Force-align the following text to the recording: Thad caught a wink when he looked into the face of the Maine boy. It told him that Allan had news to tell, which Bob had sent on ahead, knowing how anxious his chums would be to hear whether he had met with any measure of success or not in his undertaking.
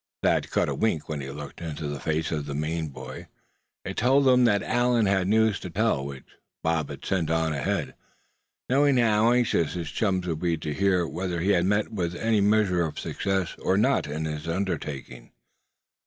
Thad 0.23 0.49
caught 0.49 0.67
a 0.67 0.73
wink 0.73 1.07
when 1.07 1.21
he 1.21 1.29
looked 1.29 1.61
into 1.61 1.87
the 1.87 1.99
face 1.99 2.31
of 2.31 2.47
the 2.47 2.55
Maine 2.55 2.87
boy. 2.87 3.27
It 3.85 3.97
told 3.97 4.27
him 4.27 4.45
that 4.45 4.63
Allan 4.63 5.05
had 5.05 5.27
news 5.27 5.59
to 5.59 5.69
tell, 5.69 6.03
which 6.03 6.23
Bob 6.63 6.89
had 6.89 7.05
sent 7.05 7.29
on 7.29 7.53
ahead, 7.53 7.93
knowing 8.67 8.97
how 8.97 9.31
anxious 9.31 9.75
his 9.75 9.91
chums 9.91 10.25
would 10.25 10.39
be 10.39 10.57
to 10.57 10.73
hear 10.73 11.07
whether 11.07 11.39
he 11.39 11.51
had 11.51 11.65
met 11.65 11.91
with 11.93 12.15
any 12.15 12.41
measure 12.41 12.81
of 12.83 12.97
success 12.97 13.55
or 13.59 13.77
not 13.77 14.07
in 14.07 14.25
his 14.25 14.47
undertaking. 14.47 15.33